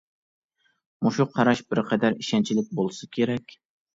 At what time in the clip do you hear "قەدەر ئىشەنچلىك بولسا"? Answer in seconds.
1.91-3.13